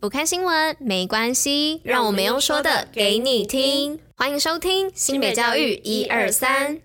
[0.00, 3.98] 不看新闻没关系，让我们用说的给你听。
[4.16, 6.78] 欢迎收听新北教育一二三。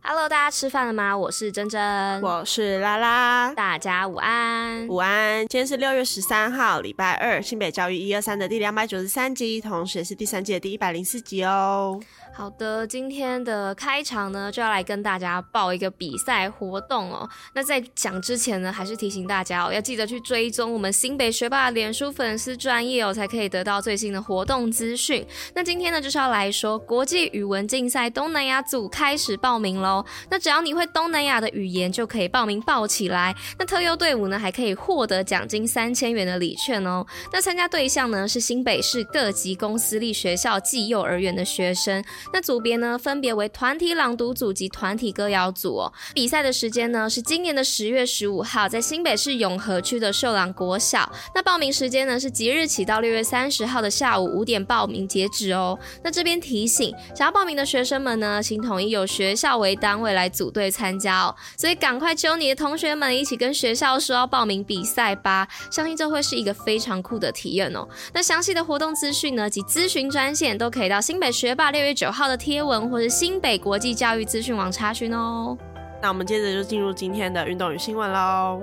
[0.00, 1.18] Hello，大家吃饭了吗？
[1.18, 5.44] 我是珍珍，我是拉拉，大家午安，午安。
[5.48, 12.00] 今天是六月十三号，礼拜二，新北教育一二三的第两百九十三集，同时也是第三季的第一百零四集哦。
[12.36, 17.28] 好的，今天的开场呢，就要来跟大家报一个比赛活动哦。
[17.54, 25.24] 那在讲之前呢，还是提醒大家哦，要记得去追踪我们新北学霸脸书粉丝专页哦，才可以得到最新的活动资讯。
[25.54, 30.04] 那今天呢，就是要来说国际语文竞赛东南亚组开始报名喽。
[30.28, 33.32] 那只要你会东南亚的语言，就可以报名报起来。
[33.56, 37.06] 那特优队伍呢，还可以获得奖金三千元的礼券哦。
[37.32, 42.04] 那参加对象呢，是新北市各级公私立学校暨幼儿园的学生。
[42.32, 45.92] 那组别呢，分别为团体朗读组及团体歌谣组哦。
[46.14, 51.10] 比赛的时间呢，是今年的十月十五号，在新北市永和区的秀朗国小。
[51.34, 55.78] 那报名时间呢，是即日起到六月三十号的下午五点报名截止哦。
[56.02, 61.34] 那这边提醒，想要报名的学生们呢，请统一由学校为单位来组队参加哦。
[61.56, 67.86] 所以赶快揪你的同学们一起跟学校说要报名比赛吧，相信这会是一个非常酷的体验哦。
[68.12, 75.58] 那详细的活动资讯呢及咨询专线都可以到新北学霸六月九号的贴文或是新北国际教育资讯网查询哦。
[76.00, 78.62] 那我们接着就进入今天的运动与新闻喽。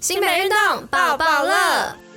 [0.00, 2.07] 新北运动爆爆乐。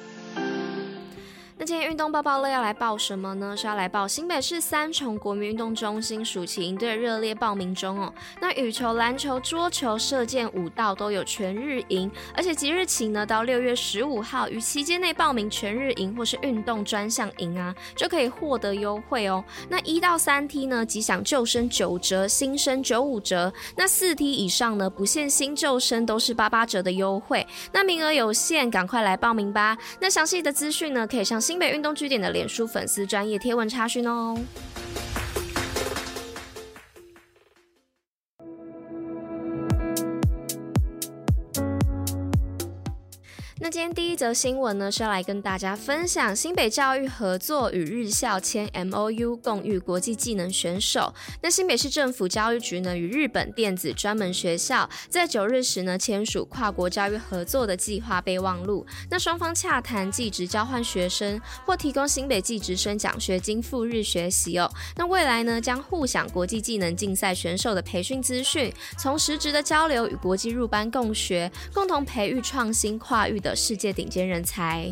[1.85, 3.55] 运动报报乐要来报什么呢？
[3.57, 8.13] 是要来报新北市三重国民运动中心暑期营队热烈报名中哦。
[8.39, 19.43] 那羽球、篮球、桌球、射箭、武道都有全日营，而且即日起呢到六月十五号，于期间内报名全日营或是运动专项营啊，就可以获得优惠哦。
[19.67, 23.51] 那一到三梯呢，即享旧生九折，新生九五折。
[23.75, 27.45] 那四梯以上呢，不限新旧生，都是八八折的优惠。
[27.73, 29.77] 那名额有限，赶快来报名吧。
[29.99, 34.37] 那详细的资讯呢，可以上新北运动据点的脸书粉丝专业贴文查询哦。
[43.71, 51.13] 今天第一则新闻呢，是要来跟大家分享新北教育合作与日校签 MOU，共育国际技能选手。
[51.41, 58.85] 那新北市政府教育局呢，与日本电子专门学校在九日时呢，签署跨国教育合作的计划备忘录。
[59.09, 64.69] 那双方洽谈技职交换学生，或提供新北技职生奖学金赴日学习哦。
[64.97, 73.55] 那未来呢，将互享国际技能竞赛选手的培训资讯，从实质的交流与国际入班共学，共同培育创新跨域的。
[73.61, 74.91] 世界顶尖人才。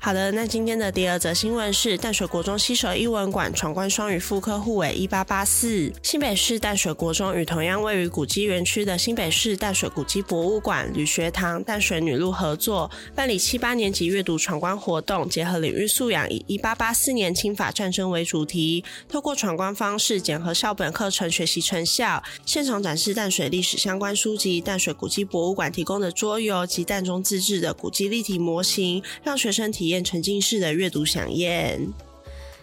[0.00, 5.92] 好的，那今天的第二则新闻是淡水国中携手艺文馆闯关双语复刻互纬一八八四。
[6.04, 30.02] 新北市淡水国中与同样位于古迹园区的新北市淡水古迹博物馆、吕学堂、淡水女路合作，办理七八年级阅读闯关活动，结合领域素养，以一八八四年清法战争为主题，透过闯关方式检核校本课程学习成效，现场展示淡水历史相关书籍、淡水古迹博物馆提供的桌游及淡中自制的古迹立体模型，让学生体验。
[30.02, 32.07] 沉浸式的阅读享宴。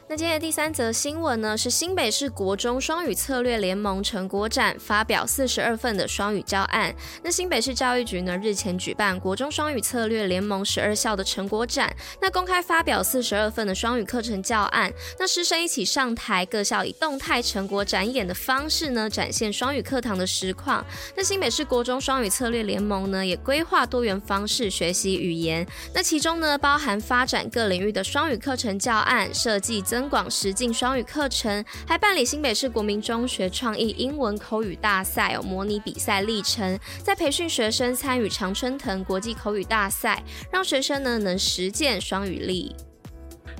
[0.08, 6.94] 那今天的第三则新闻呢，是新北市国中双语策略联盟成果展发表四十二份的双语教案。
[7.24, 14.94] 那新北市教育局呢，日前举办国中双语策略联盟十二校的成果展，那公开发表四十二份的双语课程教案。
[15.18, 20.86] 那师生一起上台，各校以动态成果展演的方式呢，展现双语课堂的实况。
[21.18, 25.66] 那新北市国中双语策略联盟呢，也规划多元方式学习语言。
[25.96, 29.82] 那其中呢，包含发展各领域的双语课程教案设计。
[29.96, 42.76] 增广实境双语课程，还办理新北市国民中学创意英文口语大赛有模拟比赛历程，在培训学生参与常春藤国际口语大赛，让学生呢能实践双语力。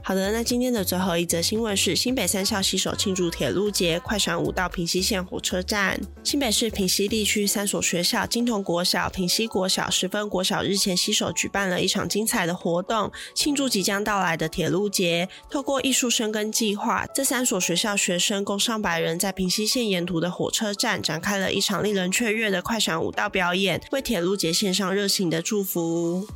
[0.08, 6.00] 好的，那今天的最后一则新闻是新北三校携手庆祝铁路节，快闪舞到平溪线火车站。
[6.24, 15.28] 新北市平溪地区三所学校金童国小、平溪国小、十分国小日前携手举办了一场精彩的活动，庆祝即将到来的铁路节。
[15.50, 26.28] 透过艺术深耕计划，这三所学校学生共上百人在平溪线沿途的火车站展开了一场令人雀跃的快闪舞蹈表演，为铁路节献上热情的祝福。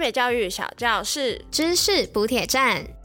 [0.00, 2.99] 北教育小教室知识补铁站。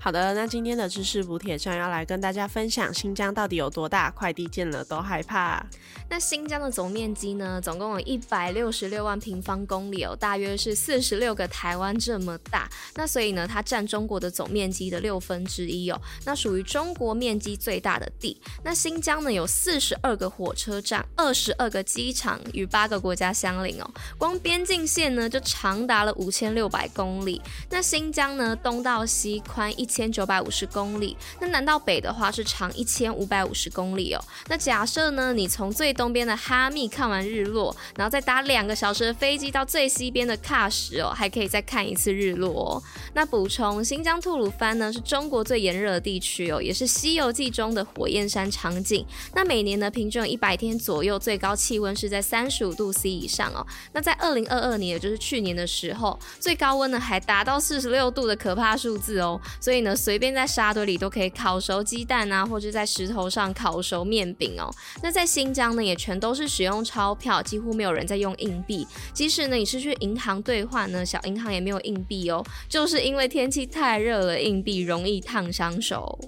[0.00, 5.64] 好的，那今天的知识补铁站要来跟大家分享新疆到底有多大，快递见了都害怕。
[6.08, 12.70] 那新疆的总面积呢，总共有一百六十六万平方公里哦，大约是四十六个台湾这么大。
[12.94, 18.40] 那所以呢，它占中国的总面积的六分之一哦，那属于中国面积最大的地。
[18.64, 23.90] 那新疆呢，有四十二个火车站，二十二个机场，与八个国家相邻哦。
[24.16, 27.42] 光边境线呢，就长达了五千六百公里。
[27.68, 29.68] 那新疆呢，东到西宽。
[29.78, 34.24] 一千九百五十公里，那南到北的话是长一千五百五十公里哦。
[34.46, 42.82] 那假设呢，你从最东边的哈密看完日落，然后再搭两个小时的飞机到最西边的喀什哦，还可以再看一次日落哦。
[43.14, 49.04] 那补充，新疆吐鲁番呢是中国最炎热的地区哦，也是《西游记》中的火焰山场景。
[49.34, 53.66] 那每年呢，平均有一百天左右，最高气温是在三十五度 C 以上哦。
[53.92, 59.40] 那在二零二二年，也就是去年的时候，最高温呢还达到四十六度的可怕数字哦。
[59.60, 64.70] 所以呢，随便在沙堆里都可以烤熟鸡蛋啊，或者在石头上烤熟面饼哦。
[65.02, 68.86] 那在新疆呢，也全都是使用钞票，几乎没有人在用硬币。
[69.12, 76.18] 即使呢你是去银行兑换呢，小银行也没有硬币哦，就是因为天气太热了，硬币容易烫伤手。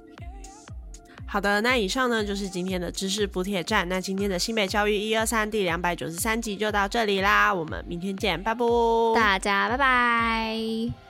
[1.27, 3.89] 好的，那以上呢就是今天的知识补铁站。
[3.89, 8.65] 那今天的新北教育一二三第两百九十三集就到这里啦，我们明天见，拜拜，
[9.15, 11.10] 大家拜拜。